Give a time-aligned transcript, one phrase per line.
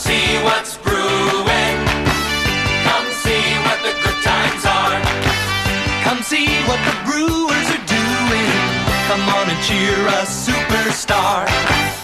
[0.00, 1.76] see what's brewing.
[2.88, 4.96] Come see what the good times are.
[6.06, 8.50] Come see what the Brewers are doing.
[9.08, 11.44] Come on and cheer a superstar.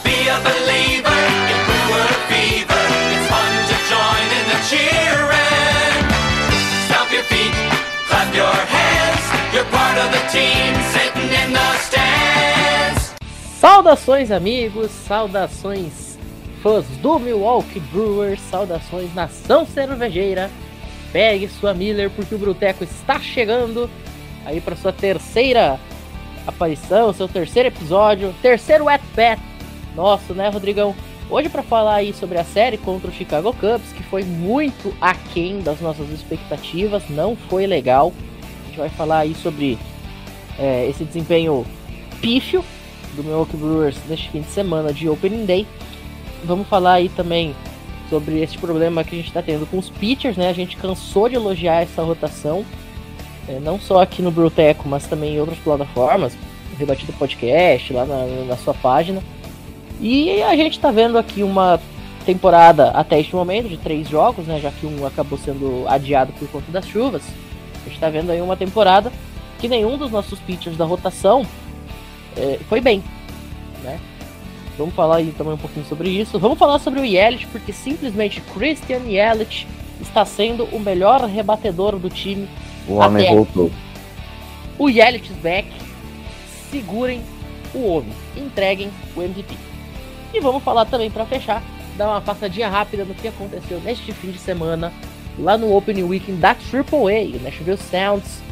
[0.04, 1.22] Be a believer
[1.52, 2.84] in Brewer fever.
[3.14, 6.02] It's fun to join in the cheering.
[6.86, 7.56] Stomp your feet,
[8.08, 9.24] clap your hands.
[9.54, 13.14] You're part of the team sitting in the stands.
[13.58, 16.05] Saudações, amigos, saudações,
[16.62, 20.50] fãs do Milwaukee Brewers, saudações, nação cervejeira.
[21.12, 23.88] Pegue sua Miller porque o Bruteco está chegando
[24.44, 25.78] aí para sua terceira
[26.46, 29.40] aparição, seu terceiro episódio, terceiro at bat
[29.94, 30.94] nosso, né, Rodrigão?
[31.28, 35.60] Hoje para falar aí sobre a série contra o Chicago Cubs, que foi muito aquém
[35.60, 38.12] das nossas expectativas, não foi legal.
[38.62, 39.76] A gente vai falar aí sobre
[40.56, 41.66] é, esse desempenho
[42.20, 42.64] pífio
[43.14, 45.66] do Milwaukee Brewers neste fim de semana de Opening Day.
[46.44, 47.54] Vamos falar aí também
[48.08, 50.48] sobre esse problema que a gente está tendo com os pitchers, né?
[50.48, 52.64] A gente cansou de elogiar essa rotação,
[53.48, 56.36] é, não só aqui no Bruteco, mas também em outras plataformas,
[56.78, 59.22] Rebatido Podcast, lá na, na sua página.
[60.00, 61.80] E a gente está vendo aqui uma
[62.24, 64.60] temporada até este momento de três jogos, né?
[64.60, 67.22] Já que um acabou sendo adiado por conta das chuvas.
[67.80, 69.12] A gente está vendo aí uma temporada
[69.58, 71.46] que nenhum dos nossos pitchers da rotação
[72.36, 73.02] é, foi bem,
[73.82, 73.98] né?
[74.76, 76.38] Vamos falar aí também um pouquinho sobre isso.
[76.38, 79.66] Vamos falar sobre o Yelich, porque simplesmente Christian Yelich
[80.00, 82.48] está sendo o melhor rebatedor do time.
[82.86, 83.70] O homem Até voltou.
[84.78, 85.68] O Yelich back.
[86.70, 87.22] Segurem
[87.74, 88.12] o homem.
[88.36, 89.54] Entreguem o MVP.
[90.34, 91.62] E vamos falar também para fechar,
[91.96, 94.92] dar uma passadinha rápida no que aconteceu neste fim de semana
[95.38, 97.36] lá no Opening Weekend da AAA.
[97.36, 98.42] O Nashville Sounds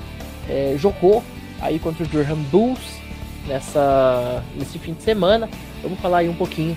[0.48, 1.22] é, jogou
[1.60, 3.03] aí contra o Durham Bulls
[3.46, 5.48] nessa, nesse fim de semana.
[5.82, 6.76] Vamos falar aí um pouquinho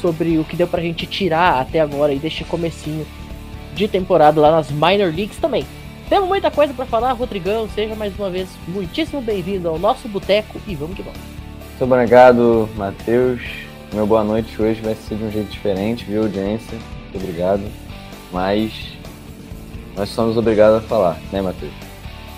[0.00, 3.06] sobre o que deu pra gente tirar até agora aí deste comecinho
[3.74, 5.64] de temporada lá nas Minor Leagues também.
[6.08, 7.68] Temos muita coisa para falar, Rodrigão.
[7.68, 11.18] Seja mais uma vez muitíssimo bem-vindo ao nosso boteco e vamos que vamos.
[11.70, 13.40] Muito obrigado, Matheus.
[13.92, 16.76] Meu boa noite hoje vai ser de um jeito diferente, viu, audiência?
[17.04, 17.62] Muito obrigado.
[18.32, 18.92] Mas
[19.96, 21.72] nós somos obrigados a falar, né, Matheus?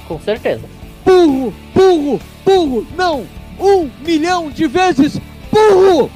[0.06, 0.62] Com certeza.
[1.04, 3.26] Burro, burro, burro, não!
[3.58, 6.10] Um milhão de vezes burro!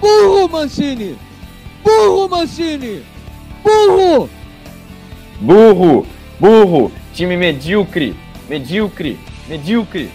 [0.00, 1.16] Burro, Mancini!
[1.82, 3.02] Burro, Mancini!
[3.62, 4.30] Burro!
[5.40, 6.06] Burro!
[6.38, 6.92] Burro!
[7.12, 8.14] Time medíocre!
[8.48, 9.18] Medíocre!
[9.48, 10.10] Medíocre!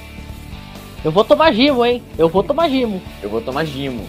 [1.04, 2.02] Eu vou tomar gimo, hein?
[2.18, 3.02] Eu vou tomar gimo.
[3.22, 4.08] Eu vou tomar gimo.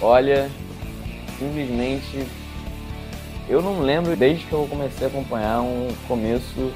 [0.00, 0.50] Olha,
[1.38, 2.26] simplesmente
[3.48, 6.72] eu não lembro desde que eu comecei a acompanhar um começo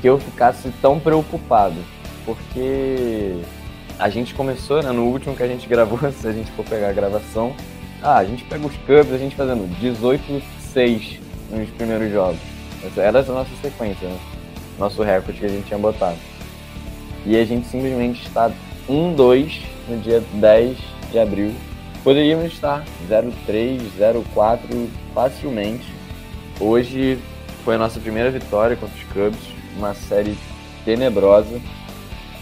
[0.00, 1.76] que eu ficasse tão preocupado,
[2.24, 3.36] porque
[3.98, 6.90] a gente começou, né, no último que a gente gravou, se a gente for pegar
[6.90, 7.54] a gravação,
[8.02, 11.18] ah, a gente pega os Cubs, a gente fazendo 18-6
[11.50, 12.38] nos primeiros jogos.
[12.84, 14.18] Essa era a nossa sequência, né?
[14.78, 16.16] Nosso recorde que a gente tinha botado.
[17.26, 18.52] E a gente simplesmente está
[18.88, 20.78] 1-2 no dia 10
[21.10, 21.52] de abril.
[22.04, 25.92] Poderíamos estar 0-3, 0-4 facilmente.
[26.60, 27.18] Hoje
[27.64, 30.38] foi a nossa primeira vitória contra os Cubs, uma série
[30.84, 31.60] tenebrosa,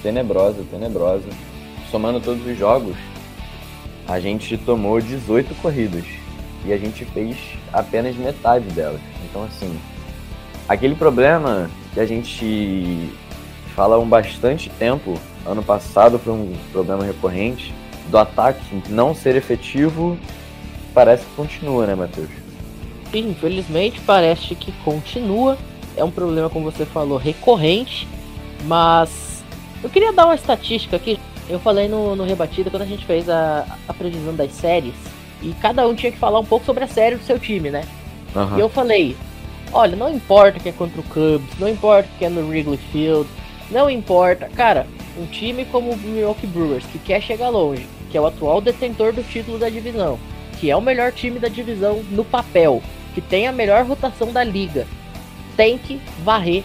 [0.06, 1.28] tenebrosa, tenebrosa.
[1.90, 2.96] Somando todos os jogos,
[4.06, 6.04] a gente tomou 18 corridas
[6.64, 7.36] e a gente fez
[7.72, 9.00] apenas metade delas.
[9.28, 9.76] Então, assim,
[10.68, 13.10] aquele problema que a gente
[13.74, 17.74] fala há um bastante tempo, ano passado foi um problema recorrente,
[18.08, 20.16] do ataque não ser efetivo,
[20.94, 22.30] parece que continua, né, Matheus?
[23.12, 25.58] Infelizmente, parece que continua.
[25.96, 28.06] É um problema, como você falou, recorrente.
[28.64, 29.25] Mas
[29.82, 31.18] eu queria dar uma estatística aqui.
[31.48, 34.94] Eu falei no, no Rebatida quando a gente fez a, a previsão das séries.
[35.42, 37.84] E cada um tinha que falar um pouco sobre a série do seu time, né?
[38.34, 38.56] Aham.
[38.56, 39.16] E eu falei:
[39.72, 43.28] olha, não importa que é contra o Cubs, não importa que é no Wrigley Field,
[43.70, 44.48] não importa.
[44.54, 44.86] Cara,
[45.18, 49.12] um time como o Milwaukee Brewers, que quer chegar longe, que é o atual detentor
[49.12, 50.18] do título da divisão,
[50.58, 52.82] que é o melhor time da divisão no papel,
[53.14, 54.86] que tem a melhor rotação da liga,
[55.56, 56.62] tem que varrer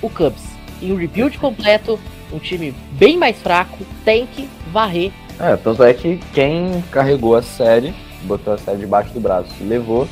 [0.00, 0.42] o Cubs.
[0.80, 1.98] Em um rebuild completo,
[2.32, 5.12] um time bem mais fraco, tem que varrer.
[5.38, 9.64] É, tanto é que quem carregou a série, botou a série debaixo do braço e
[9.64, 10.08] levou,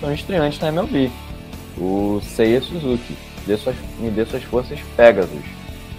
[0.00, 1.10] são estreantes na MLB.
[1.76, 3.16] O Seiya Suzuki.
[3.46, 5.44] Dê suas, me dê suas forças Pegasus.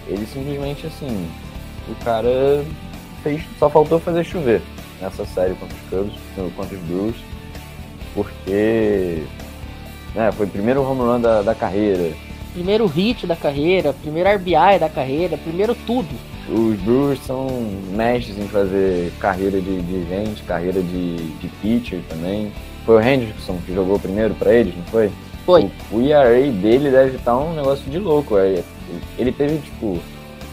[0.06, 1.28] Ele simplesmente assim.
[1.88, 2.64] O cara
[3.22, 3.42] fez.
[3.58, 4.62] Só faltou fazer chover
[5.00, 7.16] nessa série contra os Cubs, contra os Blues.
[8.14, 9.24] Porque.
[10.14, 12.12] Né, foi o primeiro home run da, da carreira.
[12.52, 16.08] Primeiro hit da carreira, primeiro RBI da carreira, primeiro tudo.
[16.48, 17.46] Os Brewers são
[17.92, 22.52] mestres em fazer carreira de, de gente, carreira de, de pitcher também.
[22.84, 25.12] Foi o Hendrickson que jogou primeiro pra eles, não foi?
[25.46, 25.70] Foi.
[25.92, 28.36] O, o ERA dele deve estar um negócio de louco.
[28.36, 28.62] é.
[29.16, 30.00] Ele teve, tipo,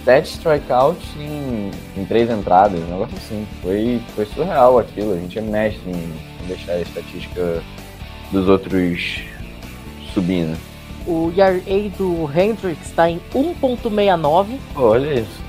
[0.06, 3.48] sete strikeouts em, em três entradas, um negócio assim.
[3.64, 5.14] Foi, foi surreal aquilo.
[5.14, 7.64] A gente é mestre em deixar a estatística
[8.32, 9.22] dos outros
[10.14, 10.56] subindo.
[11.08, 14.58] O ERA do Hendricks está em 1.69.
[14.74, 15.42] Pô, olha isso.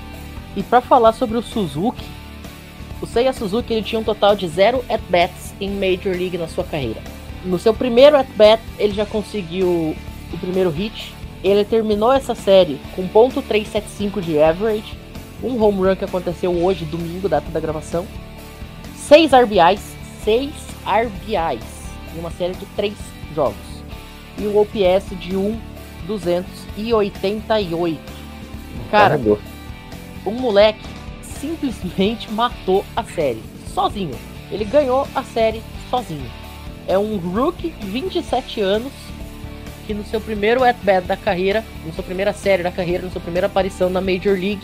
[0.56, 2.04] E para falar sobre o Suzuki,
[3.02, 6.64] o Seiya Suzuki ele tinha um total de 0 at-bats em Major League na sua
[6.64, 7.00] carreira.
[7.44, 9.96] No seu primeiro at-bat, ele já conseguiu
[10.32, 11.12] o primeiro hit.
[11.42, 14.96] Ele terminou essa série com .375 de average,
[15.42, 18.06] um home run que aconteceu hoje, domingo, data da gravação.
[18.96, 20.50] 6 RBIs, 6
[20.84, 21.64] RBIs
[22.16, 22.94] em uma série de 3
[23.34, 23.67] jogos.
[24.38, 27.98] E um OPS de 1,288.
[28.90, 29.38] Cara, Carregou.
[30.24, 30.80] o moleque
[31.22, 33.42] simplesmente matou a série,
[33.74, 34.14] sozinho.
[34.50, 36.24] Ele ganhou a série sozinho.
[36.86, 38.92] É um rookie de 27 anos
[39.86, 43.20] que no seu primeiro at-bat da carreira, na sua primeira série da carreira, na sua
[43.20, 44.62] primeira aparição na Major League,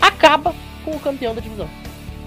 [0.00, 0.54] acaba
[0.84, 1.68] com o campeão da divisão.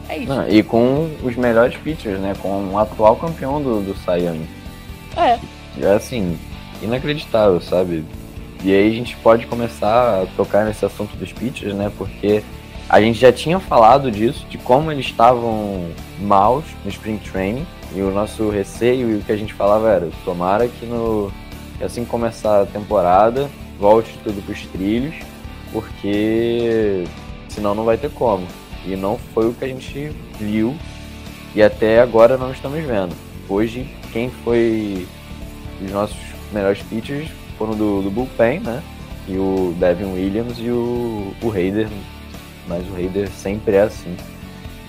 [0.10, 0.34] É isso.
[0.34, 2.34] Não, e com os melhores pitchers, né?
[2.42, 4.42] Com o atual campeão do, do Cy Young.
[5.16, 5.40] É,
[5.80, 6.38] É assim,
[6.82, 8.04] inacreditável, sabe?
[8.64, 11.92] E aí a gente pode começar a tocar nesse assunto dos pitchers, né?
[11.98, 12.44] Porque
[12.88, 15.90] a gente já tinha falado disso, de como eles estavam
[16.20, 17.66] maus no Spring Training.
[17.94, 21.32] E o nosso receio e o que a gente falava era, tomara que no
[21.84, 23.50] assim começar a temporada,
[23.80, 25.16] volte tudo pros trilhos,
[25.74, 27.06] porque
[27.50, 28.46] senão não vai ter como.
[28.86, 30.76] E não foi o que a gente viu
[31.54, 33.16] e até agora não estamos vendo.
[33.50, 35.06] Hoje, quem foi
[35.84, 38.82] os nossos melhores pitchers foram do, do Bullpen, né?
[39.28, 41.88] E o Devin Williams e o, o Raider,
[42.68, 44.16] mas o Raider sempre é assim.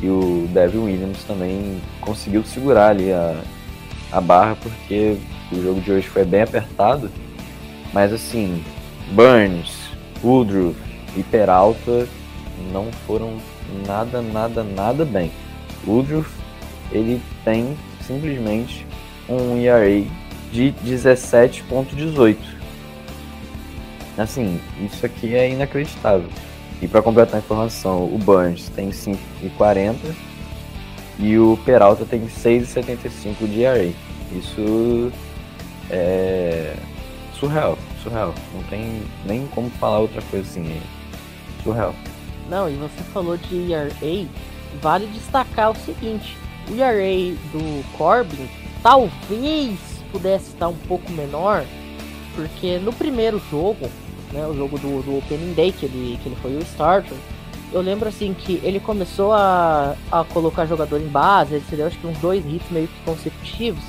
[0.01, 3.41] E o Devin Williams também conseguiu segurar ali a,
[4.11, 5.17] a barra, porque
[5.53, 7.11] o jogo de hoje foi bem apertado.
[7.93, 8.65] Mas assim,
[9.13, 9.91] Burns,
[10.25, 10.79] Woodruff
[11.17, 12.09] e Peralta
[12.73, 13.37] não foram
[13.87, 15.31] nada, nada, nada bem.
[15.87, 16.31] Woodruff,
[16.91, 18.87] ele tem simplesmente
[19.29, 20.05] um ERA
[20.53, 22.37] de 17.18.
[24.19, 26.29] Assim, isso aqui é inacreditável.
[26.81, 29.97] E para completar a informação, o Burns tem 5,40
[31.19, 33.91] e o Peralta tem 6,75 de ERA.
[34.33, 35.11] Isso
[35.91, 36.75] é
[37.39, 38.35] surreal, surreal.
[38.55, 40.71] Não tem nem como falar outra coisa assim.
[40.71, 41.95] é Surreal.
[42.51, 44.27] Não, e você falou de ERA,
[44.83, 46.37] vale destacar o seguinte:
[46.69, 48.49] o ERA do Corbin
[48.83, 49.79] talvez
[50.13, 51.65] pudesse estar um pouco menor,
[52.37, 53.89] porque no primeiro jogo,
[54.33, 57.17] né, o jogo do, do Opening Day, que ele, que ele foi o starter,
[57.73, 61.87] eu lembro assim que ele começou a, a colocar jogador em base, ele se deu
[61.87, 63.83] acho que uns dois hits meio que consecutivos.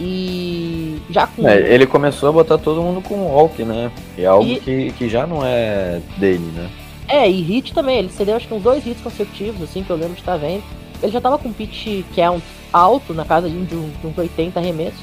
[0.00, 1.48] E já com.
[1.48, 3.90] É, ele começou a botar todo mundo com walk, né?
[4.16, 6.70] É algo E- que, que já não é dele, né?
[7.08, 9.96] É, e hit também, ele cedeu acho que uns dois hits consecutivos, assim, que eu
[9.96, 10.62] lembro de estar vendo.
[11.02, 14.60] Ele já tava com pitch count alto, na casa de, um- um- de uns 80
[14.60, 15.00] arremessos.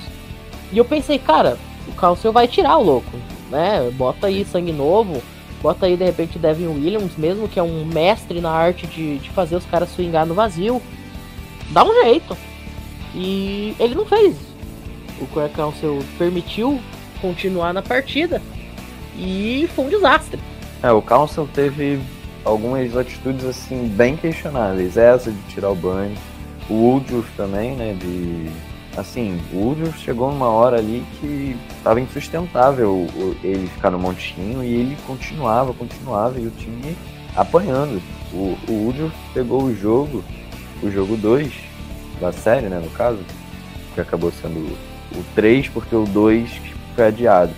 [0.76, 1.58] E eu pensei, cara,
[1.88, 3.10] o Calcio vai tirar o louco,
[3.50, 3.90] né?
[3.94, 5.24] Bota aí sangue novo,
[5.62, 9.30] bota aí de repente Devin Williams, mesmo que é um mestre na arte de, de
[9.30, 10.82] fazer os caras swingar no vazio.
[11.70, 12.36] Dá um jeito.
[13.16, 14.36] E ele não fez.
[15.22, 16.78] O Craig Council permitiu
[17.22, 18.42] continuar na partida.
[19.18, 20.42] E foi um desastre.
[20.84, 22.02] É, o Council teve
[22.44, 24.98] algumas atitudes assim bem questionáveis.
[24.98, 26.20] Essa de tirar o Burns,
[26.70, 27.94] o Woodruff também, né?
[27.94, 28.52] De
[28.98, 33.08] assim, o Woodruff chegou numa hora ali que estava insustentável
[33.44, 36.96] ele ficar no montinho e ele continuava, continuava e o time
[37.36, 38.02] apanhando.
[38.34, 40.24] O, o pegou o jogo,
[40.82, 41.52] o jogo 2
[42.20, 43.20] da série, né, no caso,
[43.94, 44.60] que acabou sendo
[45.14, 46.50] o 3 porque o 2
[46.96, 47.52] foi adiado.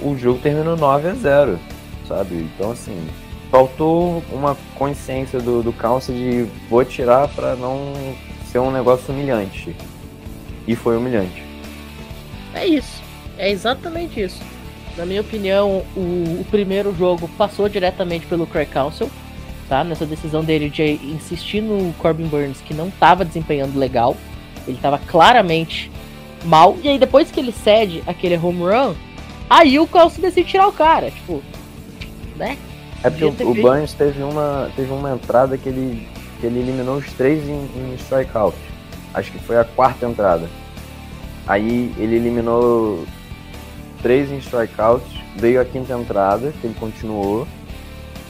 [0.00, 1.58] O jogo terminou 9 a 0
[2.10, 2.48] sabe?
[2.54, 3.08] Então, assim,
[3.50, 7.92] faltou uma consciência do, do Council de vou tirar pra não
[8.50, 9.76] ser um negócio humilhante.
[10.66, 11.42] E foi humilhante.
[12.54, 13.02] É isso.
[13.38, 14.40] É exatamente isso.
[14.96, 19.10] Na minha opinião, o, o primeiro jogo passou diretamente pelo Craig Council,
[19.68, 19.82] tá?
[19.84, 24.16] Nessa decisão dele de insistir no Corbin Burns, que não estava desempenhando legal.
[24.66, 25.90] Ele estava claramente
[26.44, 26.76] mal.
[26.82, 28.94] E aí, depois que ele cede aquele home run,
[29.48, 31.10] aí o Council decide tirar o cara.
[31.10, 31.42] Tipo,
[32.36, 32.58] né?
[33.02, 33.54] É porque o, o.
[33.54, 36.06] Burns teve uma, teve uma entrada que ele,
[36.40, 38.56] que ele eliminou os três em, em strikeout.
[39.12, 40.48] Acho que foi a quarta entrada.
[41.46, 43.04] Aí ele eliminou
[44.02, 47.46] três em strikeouts, veio a quinta entrada, que ele continuou.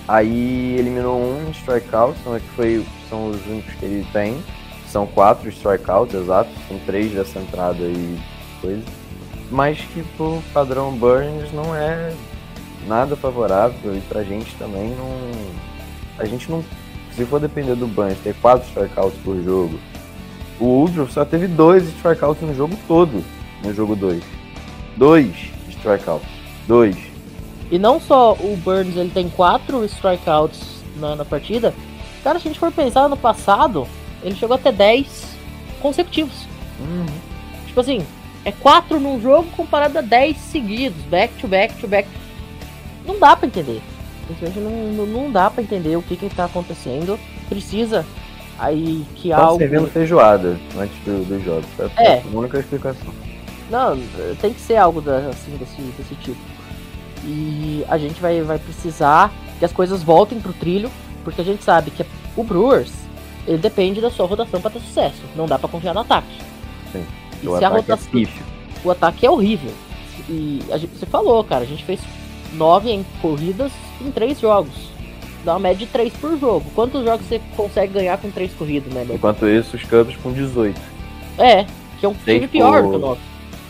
[0.08, 4.42] Aí eliminou um em strikeouts, então é que foi, são os únicos que ele tem.
[4.88, 8.18] são quatro strikeouts exatos, são três dessa entrada e
[8.60, 8.82] coisa.
[9.50, 12.12] Mas que pro padrão Burns não é
[12.86, 15.30] nada favorável e pra gente também não.
[16.18, 16.64] A gente não.
[17.14, 19.78] Se for depender do Burns ter quatro strikeouts por jogo,
[20.60, 23.24] o Woodruff só teve dois strikeouts no jogo todo,
[23.64, 24.22] no jogo 2.
[24.96, 25.34] Dois
[25.70, 26.28] strikeouts.
[26.68, 26.96] Dois.
[27.70, 31.72] E não só o Burns ele tem quatro strikeouts na, na partida.
[32.22, 33.86] Cara, se a gente for pensar no passado,
[34.22, 35.36] ele chegou até 10
[35.80, 36.46] consecutivos.
[37.66, 38.04] Tipo assim,
[38.44, 42.08] é 4 num jogo comparado a 10 seguidos, back to back to back.
[43.06, 43.80] Não dá pra entender.
[44.26, 47.18] Simplesmente não, não, não dá pra entender o que que tá acontecendo.
[47.48, 48.04] Precisa
[48.60, 49.58] aí que Tá algo.
[49.58, 51.64] servindo feijoada antes do, do jogo.
[51.78, 52.22] Essa É.
[52.22, 53.12] a única explicação.
[53.70, 53.98] Não,
[54.40, 56.38] tem que ser algo da- assim, desse, desse tipo.
[57.24, 60.90] E a gente vai, vai precisar que as coisas voltem pro trilho,
[61.24, 62.04] porque a gente sabe que
[62.36, 62.92] o Brewers,
[63.46, 65.20] ele depende da sua rotação para ter sucesso.
[65.36, 66.28] Não dá pra confiar no ataque.
[66.92, 67.04] Sim.
[67.42, 68.12] E o se a ataque é rotação.
[68.12, 68.42] pífio.
[68.84, 69.72] o ataque é horrível.
[70.28, 72.00] E a gente, você falou, cara, a gente fez
[72.54, 74.89] nove em corridas em três jogos.
[75.44, 76.70] Dá uma média de três por jogo.
[76.74, 79.16] Quantos jogos você consegue ganhar com três corridas, né, meu?
[79.16, 80.78] Enquanto isso, os Cubs com 18.
[81.38, 81.64] É,
[81.98, 83.20] que é um time pior por- que o nosso.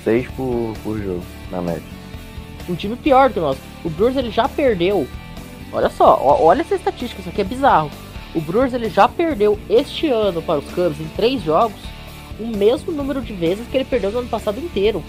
[0.04, 1.82] 6 por, por jogo, na média.
[2.68, 3.60] um time pior que o nosso.
[3.84, 5.06] O Brewers ele já perdeu.
[5.72, 7.90] Olha só, olha essa estatística, isso aqui é bizarro.
[8.34, 11.78] O Brewers ele já perdeu este ano para os Cubs em três jogos
[12.38, 15.02] o mesmo número de vezes que ele perdeu no ano passado inteiro.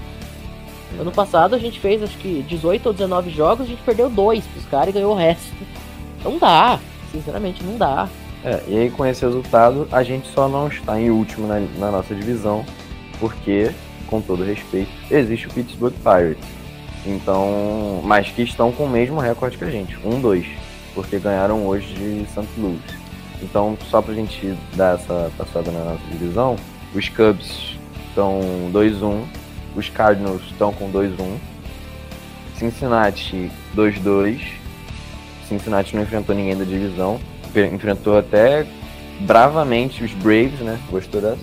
[0.99, 4.43] Ano passado a gente fez acho que 18 ou 19 jogos, a gente perdeu dois
[4.45, 5.51] pros caras e ganhou o resto.
[6.23, 6.79] Não dá,
[7.11, 8.07] sinceramente não dá.
[8.43, 11.91] É, e aí com esse resultado, a gente só não está em último na, na
[11.91, 12.65] nossa divisão,
[13.19, 13.71] porque,
[14.07, 16.43] com todo respeito, existe o Pittsburgh Pirates.
[17.05, 20.45] Então, mas que estão com o mesmo recorde que a gente, 1-2,
[20.93, 22.47] porque ganharam hoje de St.
[22.57, 22.79] Louis.
[23.41, 26.55] Então, só pra gente dar essa passada na nossa divisão,
[26.93, 27.75] os Cubs
[28.09, 28.39] estão
[28.71, 29.23] 2-1,
[29.75, 31.37] os Cardinals estão com 2-1,
[32.55, 34.60] Cincinnati 2-2,
[35.51, 38.65] Cincinnati não enfrentou ninguém da divisão, Enfre- enfrentou até
[39.21, 40.79] bravamente os Braves, né?
[40.89, 41.41] Gostou dessa?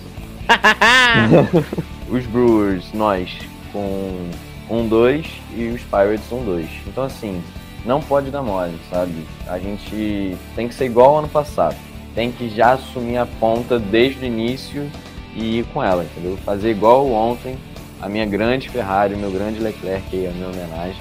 [2.09, 3.37] os Brewers, nós,
[3.71, 4.29] com
[4.69, 6.65] 1-2 e os Pirates 1-2.
[6.87, 7.41] Então, assim,
[7.85, 9.13] não pode dar mole, sabe?
[9.47, 11.75] A gente tem que ser igual ao ano passado.
[12.15, 14.89] Tem que já assumir a ponta desde o início
[15.35, 16.35] e ir com ela, entendeu?
[16.43, 17.55] Fazer igual ontem,
[18.01, 20.99] a minha grande Ferrari, meu grande Leclerc aí, a minha homenagem.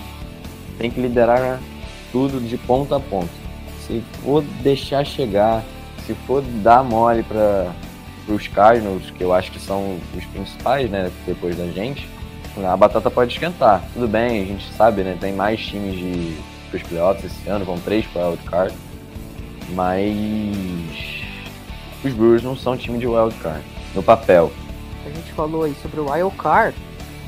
[0.79, 1.59] Tem que liderar
[2.13, 3.31] tudo de ponta a ponta.
[3.87, 5.63] Se for deixar chegar,
[6.07, 7.73] se for dar mole para
[8.29, 12.09] os Cardinals, que eu acho que são os principais, né, depois da gente,
[12.57, 13.83] a batata pode esquentar.
[13.95, 16.37] Tudo bem, a gente sabe, né, tem mais times de
[16.73, 18.75] os playoffs esse ano, vão três para wild card,
[19.71, 21.25] mas
[22.05, 24.53] os Brewers não são time de wild card no papel.
[25.07, 26.77] A gente falou aí sobre o Wild Card,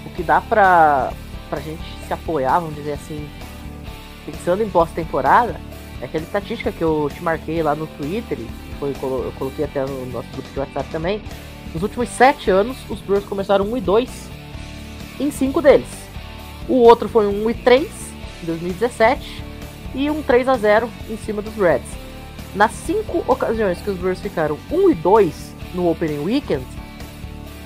[0.04, 1.12] o que dá pra,
[1.49, 3.26] pra gente se apoiar, vamos dizer assim,
[4.25, 5.61] pensando em pós-temporada,
[6.00, 8.39] é aquela estatística que eu te marquei lá no Twitter,
[8.79, 11.23] foi, eu coloquei até no nosso grupo de WhatsApp também.
[11.75, 14.11] Nos últimos sete anos, os Brewers começaram 1 e 2
[15.21, 15.89] em cinco deles.
[16.69, 17.89] O outro foi um 1 e 3
[18.43, 19.45] em 2017
[19.95, 21.89] e um 3 a 0 em cima dos Reds.
[22.55, 26.65] Nas cinco ocasiões que os Brewers ficaram 1 e 2 no Opening Weekend,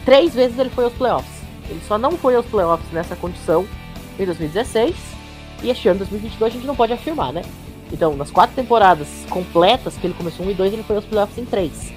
[0.04, 1.32] três vezes ele foi aos playoffs.
[1.70, 3.66] Ele só não foi aos playoffs nessa condição
[4.18, 5.13] em 2016
[5.64, 7.42] e este ano 2022 a gente não pode afirmar, né?
[7.92, 11.38] Então, nas quatro temporadas completas que ele começou 1 e 2, ele foi aos playoffs
[11.38, 11.92] em três.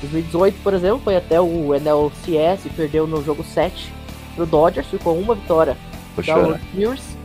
[0.00, 3.92] 2018, por exemplo, foi até o NLCS e perdeu no jogo 7
[4.34, 5.76] pro Dodgers, ficou uma vitória
[6.14, 6.36] Vou da.
[6.36, 7.16] World Series.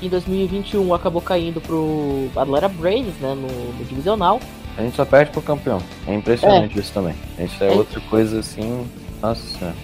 [0.00, 4.40] Em 2021 acabou caindo pro Atlanta Braves, né, no, no divisional.
[4.76, 5.82] A gente só perde pro campeão.
[6.06, 7.14] É impressionante isso também.
[7.38, 7.72] Isso é, É.
[7.72, 8.86] outra coisa assim.
[9.20, 9.74] Nossa.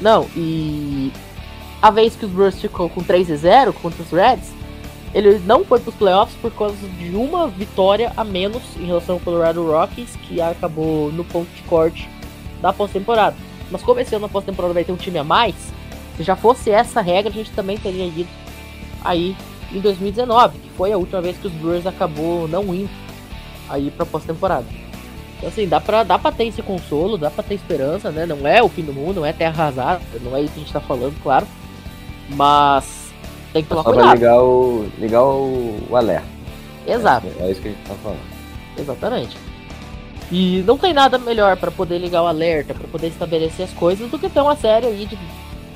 [0.00, 1.10] Não, e
[1.82, 4.53] a vez que os Brewers ficou com 3 e 0 contra os Reds,
[5.14, 9.20] ele não foi pros playoffs por causa de uma vitória a menos em relação ao
[9.20, 12.10] Colorado Rockies, que acabou no ponto de corte
[12.60, 13.36] da pós-temporada.
[13.70, 15.54] Mas como esse ano na pós-temporada vai ter um time a mais,
[16.16, 18.28] se já fosse essa regra, a gente também teria ido
[19.04, 19.36] aí
[19.72, 22.90] em 2019, que foi a última vez que os Brewers acabou não indo
[23.68, 24.66] aí pra pós-temporada.
[25.36, 28.26] Então assim, dá pra, dá pra ter esse consolo, dá pra ter esperança, né?
[28.26, 30.62] Não é o fim do mundo, não é terra arrasada, não é isso que a
[30.62, 31.46] gente tá falando, claro.
[32.30, 33.03] Mas
[33.54, 34.14] tem que tomar Só pra cuidado.
[34.18, 34.86] ligar o.
[34.98, 36.26] ligar o, o alerta.
[36.86, 38.20] Exato, É, é isso que a gente tá falando.
[38.76, 39.38] exatamente.
[40.30, 44.10] E não tem nada melhor pra poder ligar o alerta, pra poder estabelecer as coisas,
[44.10, 45.18] do que ter uma série aí de,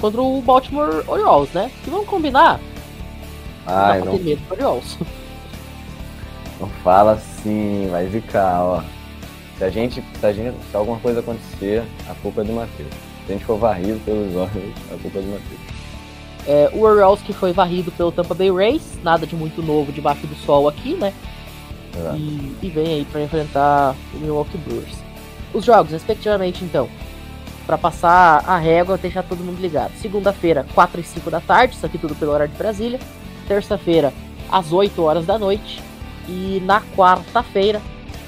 [0.00, 1.70] contra o Baltimore Orioles, né?
[1.85, 2.58] Que vamos combinar,
[3.64, 4.99] pra não, medo do Orioles.
[6.61, 8.82] não fala assim, vai ficar, ó.
[9.58, 12.88] Se a gente, se, a gente, se alguma coisa acontecer, a culpa é do Matheus.
[13.26, 15.77] Se a gente for varrido pelos olhos, a culpa é do Matheus.
[16.49, 20.26] É, o Orioles que foi varrido pelo Tampa Bay Rays, nada de muito novo debaixo
[20.26, 21.12] do sol aqui, né?
[22.17, 24.97] E, e, vem aí para enfrentar o Milwaukee Brewers.
[25.52, 26.88] Os jogos, respectivamente, então,
[27.67, 29.93] para passar a régua, deixar todo mundo ligado.
[29.97, 32.99] Segunda-feira, 4 e 5 da tarde, isso aqui tudo pelo horário de Brasília.
[33.47, 34.11] Terça-feira,
[34.50, 35.83] às 8 horas da noite.
[36.26, 37.83] E na quarta-feira,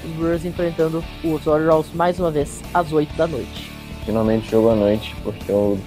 [0.05, 3.71] os Brewers enfrentando os Orioles mais uma vez às 8 da noite.
[4.05, 5.79] Finalmente jogo à noite, porque eu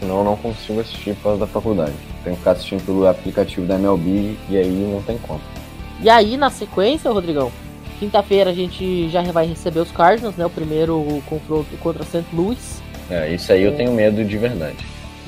[0.00, 1.92] senão eu não consigo assistir por causa da faculdade.
[2.24, 5.40] Tenho que ficar assistindo pelo aplicativo da MLB e aí não tem como.
[6.00, 7.52] E aí, na sequência, Rodrigão,
[7.98, 10.46] quinta-feira a gente já vai receber os Cardinals, né?
[10.46, 12.24] O primeiro confronto contra St.
[12.32, 12.82] Louis.
[13.10, 14.78] É, isso aí eu tenho medo de verdade.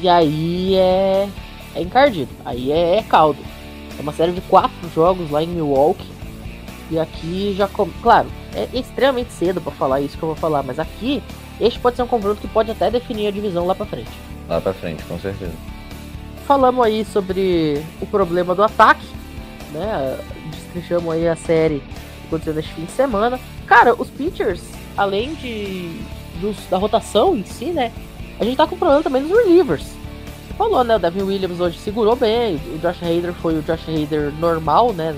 [0.01, 1.29] E aí é,
[1.75, 3.39] é encardido, aí é, é caldo.
[3.99, 6.11] É uma série de quatro jogos lá em Milwaukee.
[6.91, 7.69] E aqui já.
[7.69, 7.89] Com...
[8.03, 11.23] Claro, é extremamente cedo para falar isso que eu vou falar, mas aqui
[11.61, 14.11] este pode ser um confronto que pode até definir a divisão lá para frente.
[14.49, 15.53] Lá para frente, com certeza.
[16.47, 19.07] Falamos aí sobre o problema do ataque,
[19.73, 20.19] né?
[20.51, 23.39] Destrinchamos aí a série que aconteceu neste fim de semana.
[23.67, 24.63] Cara, os pitchers,
[24.97, 26.01] além de
[26.41, 27.93] dos, da rotação em si, né?
[28.41, 29.85] A gente tá com problema também nos relievers.
[29.85, 30.97] Você falou, né?
[30.97, 35.15] O Devin Williams hoje segurou bem, o Josh Hader foi o Josh Hader normal, né?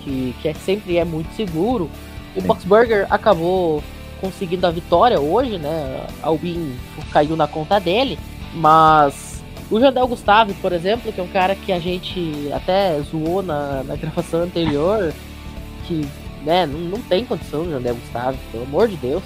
[0.00, 1.90] Que, que é, sempre é muito seguro.
[2.34, 3.82] O Boxburger acabou
[4.24, 6.06] conseguindo a vitória hoje, né?
[6.22, 6.74] Albin
[7.12, 8.18] caiu na conta dele,
[8.54, 13.42] mas o Jandel Gustavo, por exemplo, que é um cara que a gente até zoou
[13.42, 15.12] na, na gravação anterior,
[15.86, 16.08] que
[16.42, 19.22] né, não, não tem condição o Jandel Gustavo, pelo amor de Deus.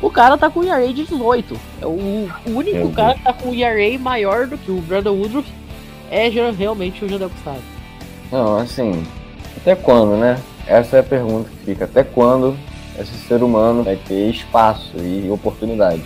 [0.00, 1.58] O cara tá com o ERA de 18.
[1.80, 3.18] É o, o único Meu cara Deus.
[3.18, 5.48] que tá com o ERA maior do que o Brandon Woodruff
[6.10, 7.62] é realmente o Jandel Gustavo.
[8.30, 9.04] Não, assim,
[9.56, 10.40] até quando, né?
[10.66, 11.84] Essa é a pergunta que fica.
[11.84, 12.56] Até quando
[12.98, 16.02] esse ser humano vai ter espaço e oportunidade?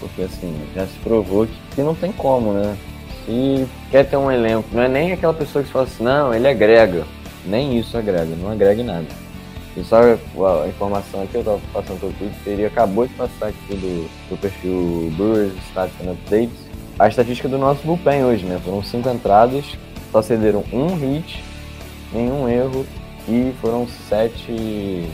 [0.00, 2.76] Porque assim, já se provou que, que não tem como, né?
[3.24, 6.46] Se quer ter um elenco, não é nem aquela pessoa que fala assim, não, ele
[6.46, 7.04] agrega.
[7.44, 9.06] Nem isso agrega, não agrega nada.
[9.76, 13.74] E só a informação aqui, eu tava passando pelo Twitter, ele acabou de passar aqui
[13.74, 16.66] do, do perfil Brewers Stats and Updates,
[16.98, 18.58] a estatística do nosso bullpen hoje, né?
[18.64, 19.64] Foram cinco entradas,
[20.10, 21.44] só cederam um hit,
[22.10, 22.86] nenhum erro
[23.28, 25.06] e foram sete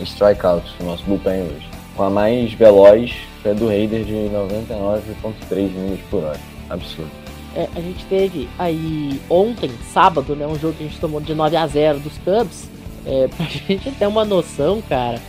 [0.00, 1.68] strikeouts no nosso bullpen hoje.
[1.96, 6.40] Com a mais veloz foi a do Raider de 99,3 milhas por hora.
[6.68, 7.10] Absurdo.
[7.54, 10.46] É, a gente teve aí ontem, sábado, né?
[10.46, 12.68] Um jogo que a gente tomou de 9 a 0 dos Cubs.
[13.06, 15.20] É, pra gente ter uma noção, cara,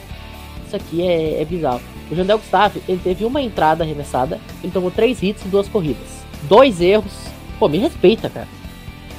[0.66, 1.82] isso aqui é, é bizarro.
[2.10, 6.26] O Jandel Gustavo, ele teve uma entrada arremessada, ele tomou três hits e duas corridas.
[6.44, 7.14] Dois erros.
[7.60, 8.48] Pô, me respeita, cara.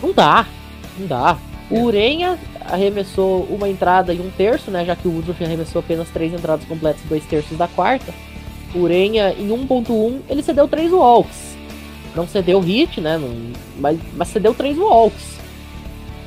[0.02, 0.46] Não dá.
[0.98, 1.36] Não dá.
[1.70, 2.38] O Urenha
[2.70, 4.84] arremessou uma entrada e um terço, né?
[4.84, 8.12] Já que o Woodruff arremessou apenas três entradas completas e dois terços da quarta.
[8.74, 11.56] O Urenha, em 1.1, ele cedeu três walks.
[12.14, 13.18] Não cedeu hit, né?
[13.18, 15.36] Não, mas, mas cedeu três walks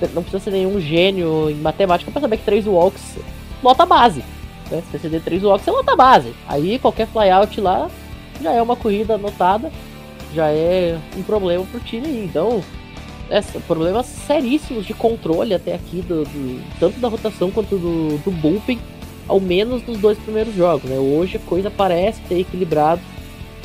[0.08, 3.18] não precisa ser nenhum gênio em matemática para saber que 3 walks
[3.62, 4.24] lota base.
[4.72, 4.82] Né?
[4.82, 6.34] Se você ceder 3 walks, você lota base.
[6.48, 7.90] Aí qualquer flyout lá
[8.42, 9.72] já é uma corrida anotada,
[10.34, 12.26] já é um problema pro time.
[12.26, 12.64] Então,
[13.30, 18.32] é, problemas seríssimos de controle até aqui, do, do tanto da rotação quanto do, do
[18.32, 18.80] bullpen,
[19.28, 20.90] ao menos nos dois primeiros jogos.
[20.90, 20.98] Né?
[20.98, 23.02] Hoje a coisa parece ter equilibrado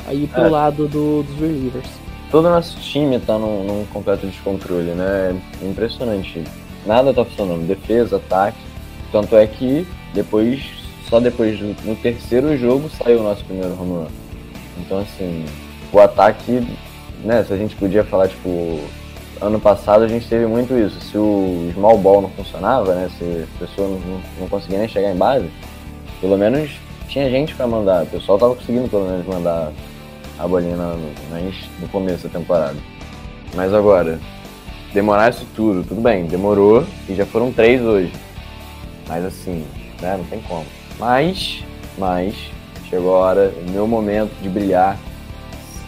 [0.07, 0.49] aí pro é.
[0.49, 5.39] lado do, dos relievers todo o nosso time tá num, num, completo descontrole, né?
[5.61, 6.43] É impressionante.
[6.85, 7.65] Nada tá funcionando.
[7.65, 8.57] Defesa, ataque.
[9.09, 10.61] Tanto é que depois,
[11.09, 14.07] só depois no terceiro jogo, saiu o nosso primeiro home run.
[14.79, 15.45] Então, assim,
[15.93, 16.67] o ataque,
[17.23, 17.41] né?
[17.45, 18.81] Se a gente podia falar, tipo,
[19.41, 20.99] ano passado a gente teve muito isso.
[21.01, 23.09] Se o small ball não funcionava, né?
[23.17, 25.49] Se a pessoa não, não conseguia nem chegar em base,
[26.21, 26.71] pelo menos
[27.07, 28.03] tinha gente para mandar.
[28.03, 29.71] O pessoal tava conseguindo pelo menos mandar
[30.37, 32.75] a bolinha no, no começo da temporada.
[33.53, 34.19] Mas agora,
[34.93, 38.11] demorar isso tudo, tudo bem, demorou e já foram três hoje.
[39.07, 39.65] Mas assim,
[40.01, 40.65] né, não tem como.
[40.99, 41.63] Mas,
[41.97, 42.35] mas,
[42.89, 44.97] chegou a hora, o meu momento de brilhar.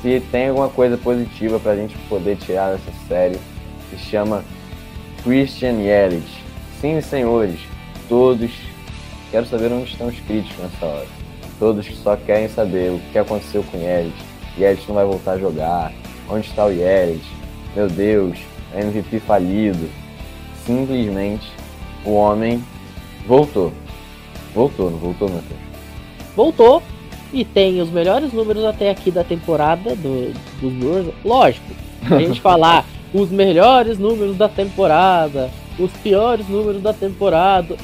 [0.02, 3.38] Se tem alguma coisa positiva pra gente poder tirar dessa série,
[3.90, 4.44] se chama
[5.24, 6.44] Christian Yelich.
[6.80, 7.60] Sim, senhores,
[8.08, 8.52] todos,
[9.32, 11.08] quero saber onde estão os críticos nessa hora.
[11.58, 14.14] Todos que só querem saber o que aconteceu com Yelich
[14.58, 15.94] Yelich não vai voltar a jogar.
[16.28, 17.24] Onde está o Yelich?
[17.76, 18.38] Meu Deus,
[18.74, 19.88] MVP falido.
[20.66, 21.50] Simplesmente
[22.04, 22.64] o homem
[23.26, 23.72] voltou.
[24.54, 25.60] Voltou, não voltou, Matheus?
[26.36, 26.84] Voltou
[27.34, 31.08] e tem os melhores números até aqui da temporada do, dos Brewers.
[31.24, 31.66] Lógico,
[32.10, 37.78] a gente falar os melhores números da temporada, os piores números da temporada.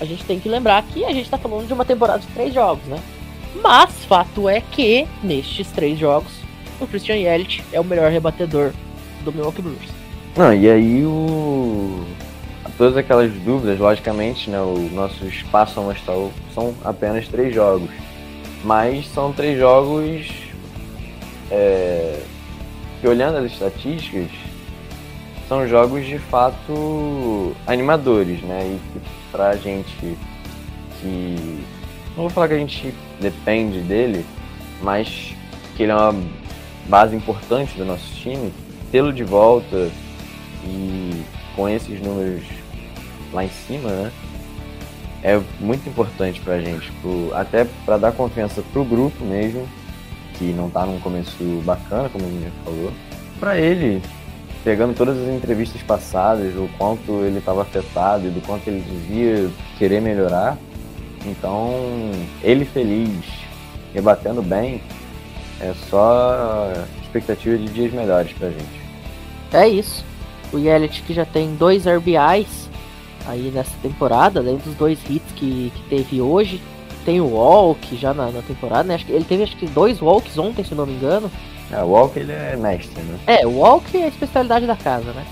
[0.00, 2.52] a gente tem que lembrar que a gente tá falando de uma temporada de três
[2.52, 2.98] jogos, né?
[3.62, 6.32] Mas fato é que nestes três jogos
[6.80, 8.72] o Christian Yelich é o melhor rebatedor
[9.24, 9.90] do Milwaukee Brewers.
[10.36, 12.04] Não, e aí o.
[12.76, 14.60] Todas aquelas dúvidas, logicamente, né?
[14.60, 17.88] O nosso espaço amostral são apenas três jogos.
[18.66, 20.26] Mas são três jogos
[21.52, 22.20] é,
[23.00, 24.28] que olhando as estatísticas,
[25.48, 28.76] são jogos de fato animadores, né?
[28.76, 29.00] E
[29.30, 30.18] pra gente
[31.00, 31.62] que.
[32.16, 34.26] Não vou falar que a gente depende dele,
[34.82, 35.32] mas
[35.76, 36.20] que ele é uma
[36.88, 38.52] base importante do nosso time,
[38.90, 39.88] tê-lo de volta
[40.64, 41.22] e
[41.54, 42.42] com esses números
[43.32, 44.12] lá em cima, né?
[45.22, 49.66] É muito importante pra gente, pro, até para dar confiança pro grupo mesmo,
[50.34, 52.92] que não tá num começo bacana, como o Minha falou.
[53.40, 54.02] Pra ele,
[54.62, 59.50] pegando todas as entrevistas passadas, o quanto ele estava afetado e do quanto ele devia
[59.78, 60.56] querer melhorar.
[61.24, 61.72] Então,
[62.42, 63.24] ele feliz,
[63.92, 64.80] rebatendo bem,
[65.60, 66.70] é só
[67.02, 68.80] expectativa de dias melhores pra gente.
[69.52, 70.04] É isso.
[70.52, 72.65] O Yelich que já tem dois RBIs
[73.26, 76.60] aí nessa temporada, além dos dois hits que, que teve hoje.
[77.04, 78.96] Tem o walk já na, na temporada, né?
[78.96, 81.30] Acho que ele teve acho que dois walks ontem, se não me engano.
[81.70, 83.18] É, o Walk ele é mestre, né?
[83.26, 85.26] É, o walk é a especialidade da casa, né?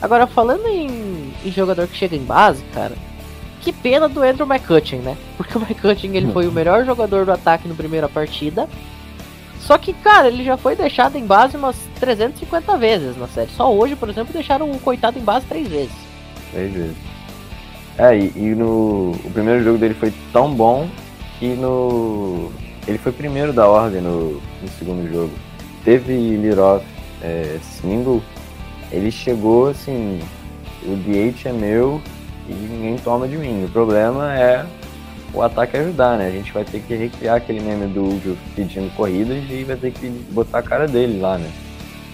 [0.00, 2.94] Agora, falando em, em jogador que chega em base, cara,
[3.60, 5.16] que pena do Andrew McCutcheon, né?
[5.36, 8.68] Porque o McCutcheon ele foi o melhor jogador do ataque na primeira partida.
[9.60, 13.50] Só que, cara, ele já foi deixado em base umas 350 vezes na série.
[13.50, 15.94] Só hoje, por exemplo, deixaram o coitado em base três vezes.
[16.50, 16.96] Três vezes.
[17.98, 20.88] É, e, e no o primeiro jogo dele foi tão bom
[21.38, 22.50] que no
[22.86, 25.32] ele foi primeiro da ordem no, no segundo jogo.
[25.84, 26.84] Teve lead-off
[27.22, 28.22] é, single,
[28.90, 30.20] ele chegou assim,
[30.82, 32.00] o DH é meu
[32.48, 33.64] e ninguém toma de mim.
[33.64, 34.66] O problema é
[35.32, 36.26] o ataque ajudar, né?
[36.26, 39.92] A gente vai ter que recriar aquele meme do Ujo pedindo corridas e vai ter
[39.92, 41.50] que botar a cara dele lá, né?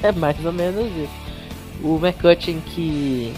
[0.03, 1.27] É mais ou menos isso.
[1.83, 3.33] O McCutcheon que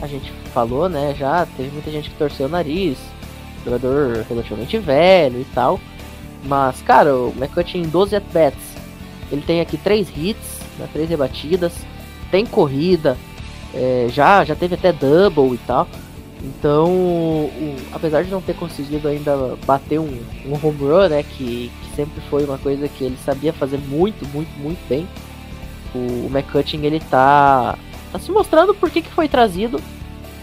[0.00, 2.98] a gente falou, né, já teve muita gente que torceu o nariz,
[3.64, 5.80] jogador relativamente velho e tal.
[6.44, 8.74] Mas, cara, o McCutcheon em 12 at-bats,
[9.32, 11.72] ele tem aqui 3 hits, né, 3 rebatidas,
[12.30, 13.16] tem corrida,
[13.72, 15.88] é, já, já teve até double e tal.
[16.42, 21.70] Então, o- apesar de não ter conseguido ainda bater um, um home run, né, que,
[21.82, 25.08] que sempre foi uma coisa que ele sabia fazer muito, muito, muito bem,
[25.94, 27.78] o, o McCutcheon ele tá,
[28.14, 29.80] tá se mostrando por que, que foi trazido,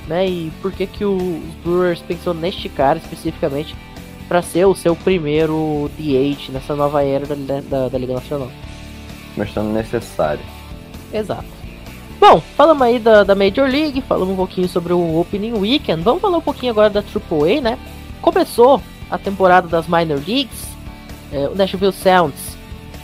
[0.06, 3.74] né, e por que, que os Brewers pensou neste cara especificamente
[4.28, 8.52] para ser o seu primeiro DH nessa nova era da, da, da Liga Nacional.
[9.38, 10.42] Mostrando necessário.
[11.14, 11.46] Exato.
[12.20, 16.04] Bom, falamos aí da, da Major League, falamos um pouquinho sobre o Opening Weekend.
[16.04, 17.80] Vamos falar um pouquinho agora da AAA, né?
[18.22, 20.68] Começou a temporada das Minor Leagues.
[21.32, 22.58] é, o Nashville Sounds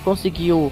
[0.04, 0.72] conseguiu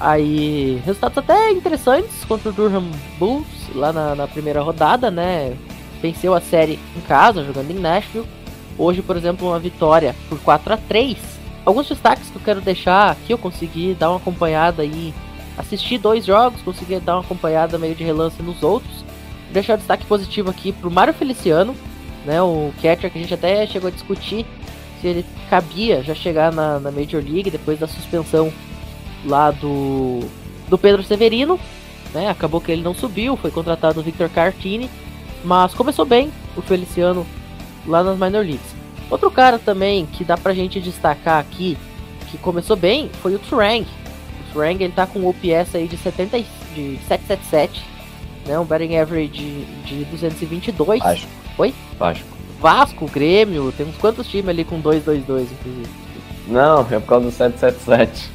[0.00, 5.54] aí resultados até interessantes contra o Durham Bulls lá na, na primeira rodada, né?
[6.00, 8.26] Venceu a série em casa, jogando em Nashville.
[8.78, 13.10] Hoje, por exemplo, uma vitória por 4 a 3 Alguns destaques que eu quero deixar
[13.10, 15.12] aqui, eu consegui dar uma acompanhada aí
[15.58, 19.04] assisti dois jogos, consegui dar uma acompanhada meio de relance nos outros.
[19.52, 21.74] Deixar o destaque positivo aqui pro Mário Feliciano,
[22.24, 22.40] né?
[22.40, 24.46] O catcher que a gente até chegou a discutir
[25.00, 28.52] se ele cabia já chegar na, na Major League depois da suspensão
[29.24, 30.20] lá do,
[30.68, 31.58] do Pedro Severino.
[32.12, 32.28] Né?
[32.28, 34.90] Acabou que ele não subiu, foi contratado o Victor Cartini,
[35.44, 37.24] mas começou bem o Feliciano
[37.86, 38.74] lá nas Minor Leagues.
[39.08, 41.76] Outro cara também que dá pra gente destacar aqui,
[42.30, 43.82] que começou bem, foi o Turang.
[43.84, 47.84] O Turang ele tá com um OPS aí de, 70, e- de 777,
[48.46, 48.58] né?
[48.58, 51.00] um batting average de, de 222.
[51.00, 51.28] Vasco.
[51.58, 51.74] Oi?
[51.98, 52.26] Vasco.
[52.60, 55.88] Vasco, Grêmio, tem uns quantos times ali com 222, inclusive.
[56.46, 58.30] Não, é por causa do 777.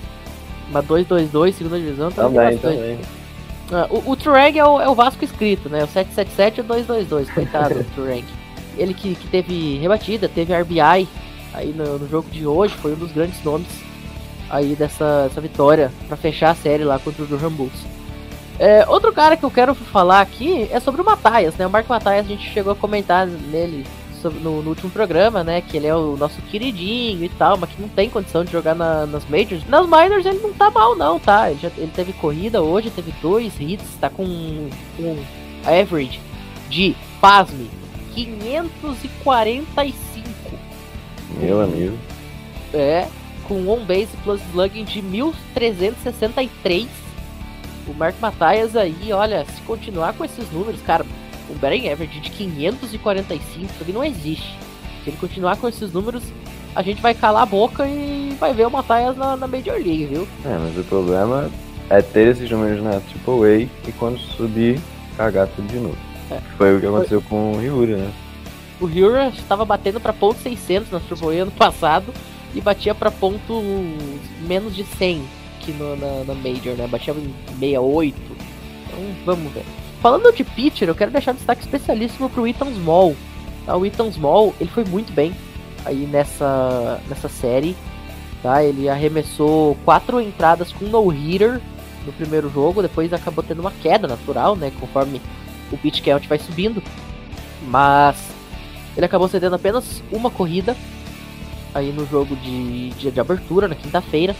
[0.71, 2.99] Mas 222, segunda divisão, também, Também.
[3.71, 5.83] Ah, o, o Turang é o, é o Vasco escrito, né?
[5.83, 8.25] O 777 e o 222, coitado do Turang.
[8.77, 11.07] Ele que, que teve rebatida, teve RBI
[11.53, 13.67] aí no, no jogo de hoje, foi um dos grandes nomes
[14.49, 17.85] aí dessa, dessa vitória pra fechar a série lá contra o Durham Bulls.
[18.59, 21.67] É, outro cara que eu quero falar aqui é sobre o Mataias, né?
[21.67, 23.85] O Marco Mataias, a gente chegou a comentar nele
[24.23, 25.61] no, no último programa, né?
[25.61, 28.73] Que ele é o nosso queridinho e tal, mas que não tem condição de jogar
[28.75, 29.67] na- nas Majors.
[29.67, 31.51] Nas Minors ele não tá mal não, tá?
[31.51, 34.69] Ele, já, ele teve corrida hoje, teve dois hits, tá com um
[35.65, 36.19] average
[36.69, 37.69] de, pasme,
[38.13, 40.25] 545.
[41.39, 41.97] Meu amigo.
[42.73, 43.07] É,
[43.47, 46.87] com on base plus slugging de 1363.
[47.87, 51.05] O Mark Mataias aí, olha, se continuar com esses números, cara,
[51.49, 54.57] um batting average de 545, isso aqui não existe.
[55.03, 56.23] Se ele continuar com esses números,
[56.75, 60.05] a gente vai calar a boca e vai ver o Matthias na, na Major League,
[60.05, 60.27] viu?
[60.43, 61.49] É, mas o problema
[61.89, 64.79] é ter esses números na AAA e quando subir,
[65.15, 65.97] cagar tudo de novo.
[66.31, 66.39] É.
[66.57, 68.11] Foi o que aconteceu com o Ryuri, né?
[68.79, 72.13] O Hura estava batendo para ponto 600 na AAA ano passado
[72.53, 73.61] e batia para ponto
[74.47, 75.23] menos de 100
[75.55, 76.87] aqui no, na, na Major, né?
[76.87, 78.15] Batia em 68.
[78.87, 79.63] Então vamos ver.
[80.05, 83.15] Falando de pitcher, eu quero deixar um destaque especialíssimo pro Ethan Small.
[83.65, 83.75] Tá?
[83.75, 85.35] O Ethan Small, ele foi muito bem
[85.83, 87.75] aí nessa, nessa série.
[88.43, 88.63] Tá?
[88.63, 91.59] Ele arremessou quatro entradas com no-hitter
[92.05, 94.71] no primeiro jogo, depois acabou tendo uma queda natural, né?
[94.79, 95.19] Conforme
[95.71, 96.83] o pitch count vai subindo.
[97.63, 98.15] Mas
[98.95, 100.77] ele acabou cedendo apenas uma corrida
[101.73, 104.35] aí no jogo de, de, de abertura, na quinta-feira.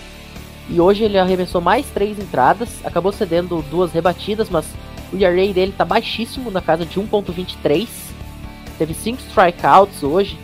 [0.70, 4.68] E hoje ele arremessou mais três entradas, acabou cedendo duas rebatidas, mas
[5.14, 7.88] o ERA dele tá baixíssimo, na casa de 1.23.
[8.78, 10.38] Teve cinco strikeouts hoje.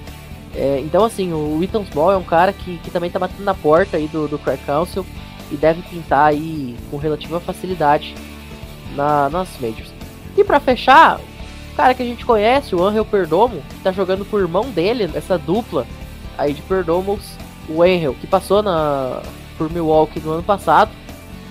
[0.54, 3.54] É, então, assim, o Ethan Small é um cara que, que também tá batendo na
[3.54, 5.06] porta aí do, do Craig Council
[5.50, 8.16] e deve pintar aí com relativa facilidade
[8.96, 9.94] na, nas Majors.
[10.38, 11.20] E para fechar,
[11.72, 14.70] o cara que a gente conhece, o Angel Perdomo, que tá jogando com o irmão
[14.70, 15.86] dele, essa dupla
[16.38, 17.36] aí de Perdomos,
[17.70, 19.22] o Angel, que passou na,
[19.58, 20.92] por Milwaukee no ano passado,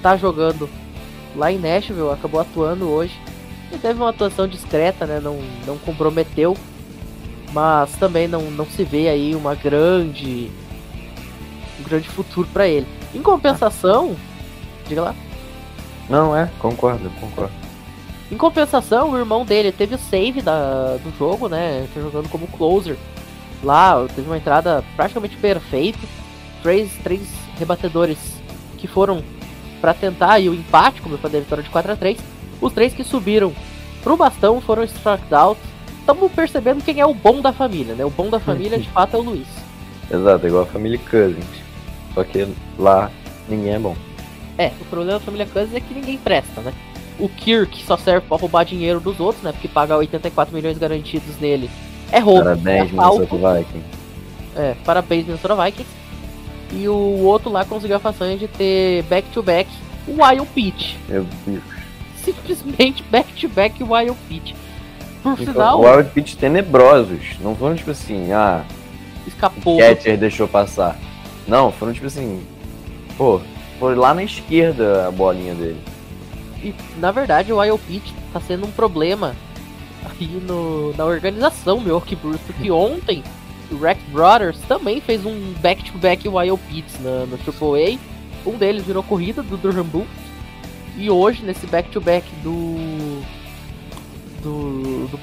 [0.02, 0.68] tá jogando
[1.34, 3.18] lá em Nashville, acabou atuando hoje.
[3.70, 5.20] Ele teve uma atuação discreta, né?
[5.20, 6.56] Não, não comprometeu,
[7.52, 10.50] mas também não, não se vê aí uma grande
[11.78, 12.86] um grande futuro para ele.
[13.14, 14.14] Em compensação,
[14.86, 15.14] diga lá.
[16.08, 17.52] Não, é, concordo, concordo.
[18.30, 21.88] Em compensação, o irmão dele teve o save da, do jogo, né?
[21.92, 22.96] Tá jogando como closer.
[23.62, 25.98] Lá, teve uma entrada praticamente perfeita.
[26.62, 27.22] Três, três
[27.58, 28.18] rebatedores
[28.76, 29.22] que foram
[29.80, 32.18] para tentar e o empate, como eu falei, a vitória de 4 a 3
[32.60, 33.52] Os três que subiram
[34.02, 35.60] pro bastão foram struck out.
[35.98, 38.04] Estamos percebendo quem é o bom da família, né?
[38.04, 39.46] O bom da família, de fato, é o Luiz.
[40.10, 41.44] Exato, igual a família Cousins.
[42.14, 43.10] Só que lá
[43.48, 43.96] ninguém é bom.
[44.58, 46.72] É, o problema da família Cousins é que ninguém presta, né?
[47.18, 49.52] O Kirk só serve para roubar dinheiro dos outros, né?
[49.52, 51.70] Porque pagar 84 milhões garantidos nele
[52.10, 52.42] é roubo.
[52.42, 52.92] Parabéns, é.
[52.92, 53.86] Minnesota Vikings.
[54.56, 55.99] É, parabéns, Minnesota Vikings.
[56.72, 59.68] E o outro lá conseguiu a façanha de ter back-to-back
[60.06, 60.94] o Wild Pitch.
[61.08, 61.62] Meu Deus.
[62.16, 64.54] Simplesmente back-to-back o Wild Pitch.
[65.22, 67.36] Por Então, sinal, Wild pitch tenebrosos.
[67.40, 68.64] Não foram tipo assim, ah,
[69.26, 69.76] escapou.
[69.76, 70.96] o catcher deixou passar.
[71.46, 72.42] Não, foram tipo assim,
[73.18, 73.40] pô,
[73.78, 75.80] foi lá na esquerda a bolinha dele.
[76.62, 79.34] E na verdade o Wild Pitch tá sendo um problema
[80.04, 83.22] aí no, na organização do Milwaukee Brewers, porque ontem
[83.78, 87.98] Rex Brothers também fez um back-to-back Wild Pitts na, no AAA.
[88.46, 90.08] Um deles virou corrida do Durham Bulls.
[90.96, 93.22] E hoje, nesse back-to-back do,
[94.42, 95.20] do, do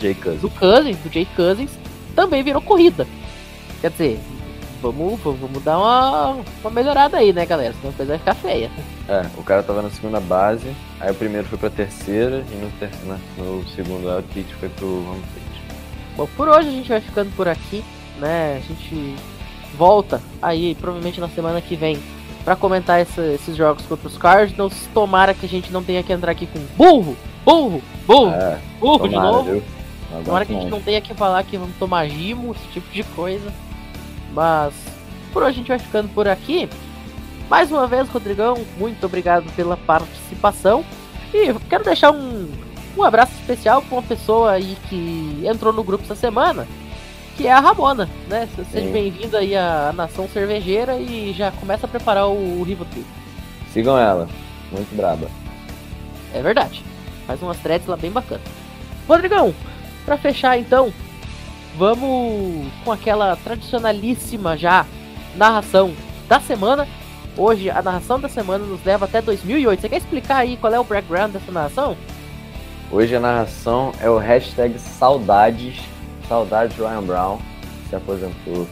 [0.00, 0.40] Jay Cousins.
[0.40, 1.70] do Cousins, do Jay Cousins,
[2.14, 3.06] também virou corrida.
[3.80, 4.20] Quer dizer,
[4.82, 7.74] vamos, vamos dar uma, uma melhorada aí, né, galera?
[7.74, 8.70] Senão a coisa vai ficar feia.
[9.08, 12.70] É, o cara tava na segunda base, aí o primeiro foi pra terceira e no,
[12.78, 15.43] ter na- no segundo pitch foi pro home plate.
[16.16, 17.84] Bom, por hoje a gente vai ficando por aqui,
[18.18, 18.56] né?
[18.62, 19.16] A gente
[19.76, 21.98] volta aí, provavelmente na semana que vem,
[22.44, 24.74] pra comentar essa- esses jogos contra os Cardinals.
[24.94, 29.08] Tomara que a gente não tenha que entrar aqui com burro, burro, burro, É, burro
[29.08, 29.50] de tomara, novo.
[29.52, 29.62] viu?
[30.24, 33.02] Tomara que a gente não tenha que falar que vamos tomar gimo, esse tipo de
[33.02, 33.52] coisa.
[34.32, 34.72] Mas
[35.32, 36.68] por hoje a gente vai ficando por aqui.
[37.50, 40.84] Mais uma vez, Rodrigão, muito obrigado pela participação.
[41.32, 42.48] E quero deixar um,
[42.96, 46.66] um abraço especial para uma pessoa aí que entrou no grupo essa semana,
[47.36, 48.48] que é a Ramona, né?
[48.70, 53.04] Seja bem-vinda aí à Nação Cervejeira e já começa a preparar o, o Rivotril.
[53.72, 54.28] Sigam ela,
[54.70, 55.28] muito braba.
[56.32, 56.84] É verdade.
[57.26, 58.42] Faz umas threads lá bem bacana.
[59.08, 59.54] Rodrigão,
[60.04, 60.92] pra fechar então,
[61.76, 64.86] vamos com aquela tradicionalíssima já
[65.34, 65.92] narração
[66.28, 66.86] da semana.
[67.36, 69.80] Hoje a narração da semana nos leva até 2008.
[69.80, 71.96] Você quer explicar aí qual é o background dessa narração?
[72.90, 75.80] Hoje a narração é o hashtag saudades,
[76.28, 77.38] saudades de Ryan Brown,
[77.82, 78.68] que se aposentou,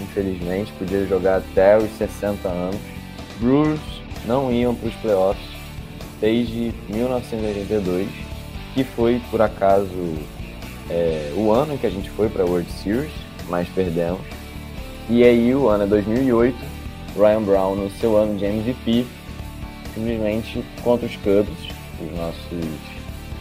[0.00, 2.80] infelizmente, podia jogar até os 60 anos.
[3.40, 3.80] Brewers
[4.26, 5.44] não iam para os playoffs
[6.20, 8.08] desde 1982,
[8.74, 9.88] que foi por acaso
[10.88, 13.12] é, o ano em que a gente foi para a World Series,
[13.48, 14.20] mas perdemos.
[15.08, 16.56] E aí o ano é 2008,
[17.16, 19.04] Ryan Brown no seu ano de MVP,
[19.94, 22.91] simplesmente contra os Cubs, os nossos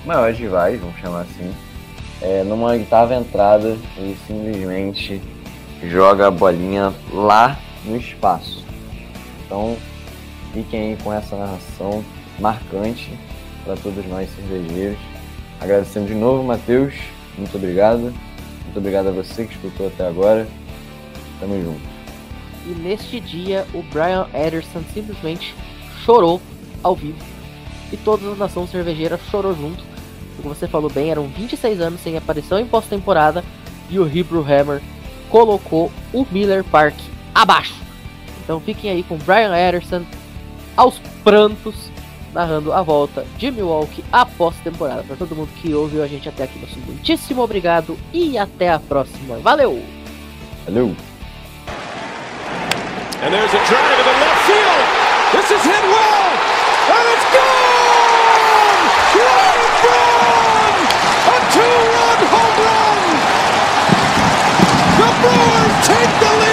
[0.05, 1.53] maiores rivais, vamos chamar assim.
[2.21, 5.21] É, numa oitava entrada, ele simplesmente
[5.83, 8.63] joga a bolinha lá no espaço.
[9.45, 9.75] Então,
[10.53, 12.03] fiquem aí com essa narração
[12.39, 13.11] marcante
[13.63, 14.99] para todos nós cervejeiros.
[15.59, 16.93] Agradecendo de novo, Matheus,
[17.37, 18.13] muito obrigado.
[18.63, 20.47] Muito obrigado a você que escutou até agora.
[21.39, 21.81] Tamo junto.
[22.65, 25.55] E neste dia, o Brian Ederson simplesmente
[26.05, 26.39] chorou
[26.83, 27.17] ao vivo.
[27.91, 29.90] E toda a nação cervejeira chorou junto.
[30.37, 33.43] Como você falou bem, eram 26 anos sem aparição em pós-temporada.
[33.89, 34.81] E o Hebrew Hammer
[35.29, 36.95] colocou o Miller Park
[37.33, 37.75] abaixo.
[38.43, 40.03] Então fiquem aí com Brian Ederson
[40.75, 41.91] aos prantos,
[42.33, 45.03] narrando a volta de Milwaukee após temporada.
[45.03, 48.79] Para todo mundo que ouviu a gente até aqui, nosso muitíssimo obrigado e até a
[48.79, 49.37] próxima.
[49.39, 49.83] Valeu!
[50.65, 50.95] Valeu!
[53.23, 55.01] And there's a drive in the left field.
[55.31, 56.31] This is hit well,
[56.89, 57.70] and it's gone!
[61.53, 62.99] Two-run home run!
[64.99, 66.50] The Brewers take the lead!